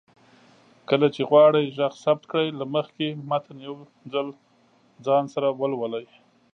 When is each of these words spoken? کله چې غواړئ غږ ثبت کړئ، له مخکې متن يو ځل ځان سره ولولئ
کله 0.89 1.07
چې 1.15 1.21
غواړئ 1.29 1.65
غږ 1.77 1.93
ثبت 2.03 2.23
کړئ، 2.31 2.47
له 2.59 2.65
مخکې 2.75 3.07
متن 3.29 3.57
يو 3.67 3.75
ځل 4.13 4.27
ځان 5.05 5.23
سره 5.33 5.47
ولولئ 5.59 6.07